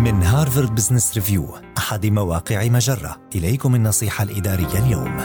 [0.00, 1.46] من هارفارد بزنس ريفيو
[1.78, 3.16] أحد مواقع مجرة.
[3.34, 5.16] إليكم النصيحة الإدارية اليوم.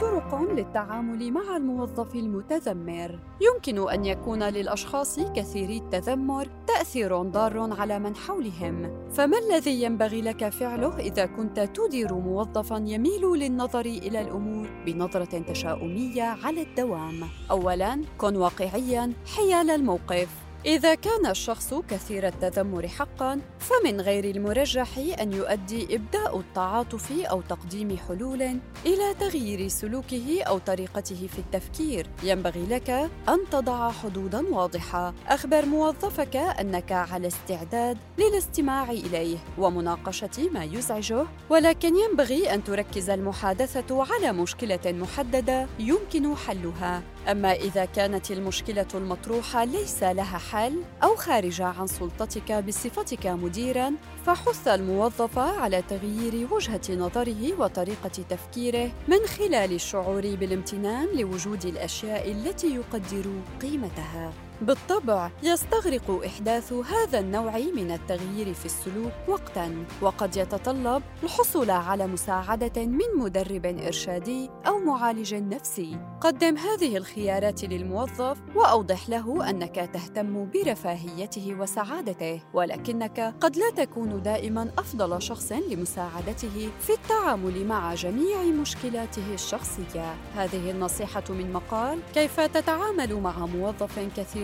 [0.00, 3.18] طرق للتعامل مع الموظف المتذمر.
[3.40, 9.08] يمكن أن يكون للأشخاص كثيري التذمر تأثير ضار على من حولهم.
[9.12, 16.36] فما الذي ينبغي لك فعله إذا كنت تدير موظفا يميل للنظر إلى الأمور بنظرة تشاؤمية
[16.44, 17.20] على الدوام؟
[17.50, 20.43] أولاً كن واقعياً حيال الموقف.
[20.66, 24.88] إذا كان الشخص كثير التذمر حقا فمن غير المرجح
[25.20, 28.42] أن يؤدي إبداء التعاطف أو تقديم حلول
[28.86, 32.06] إلى تغيير سلوكه أو طريقته في التفكير.
[32.22, 32.90] ينبغي لك
[33.28, 35.14] أن تضع حدودا واضحة.
[35.28, 41.26] أخبر موظفك أنك على استعداد للاستماع إليه ومناقشة ما يزعجه.
[41.50, 47.02] ولكن ينبغي أن تركز المحادثة على مشكلة محددة يمكن حلها.
[47.30, 53.92] أما إذا كانت المشكلة المطروحة ليس لها حل أو خارجة عن سلطتك بصفتك مديراً،
[54.26, 62.74] فحث الموظف على تغيير وجهة نظره وطريقة تفكيره من خلال الشعور بالامتنان لوجود الأشياء التي
[62.74, 63.24] يقدر
[63.62, 64.32] قيمتها.
[64.60, 72.86] بالطبع يستغرق إحداث هذا النوع من التغيير في السلوك وقتا وقد يتطلب الحصول على مساعدة
[72.86, 75.98] من مدرب إرشادي أو معالج نفسي.
[76.20, 84.70] قدم هذه الخيارات للموظف وأوضح له أنك تهتم برفاهيته وسعادته ولكنك قد لا تكون دائما
[84.78, 90.14] أفضل شخص لمساعدته في التعامل مع جميع مشكلاته الشخصية.
[90.36, 94.43] هذه النصيحة من مقال كيف تتعامل مع موظف كثير؟